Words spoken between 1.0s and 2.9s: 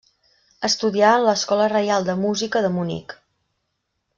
en l'Escola reial de Música de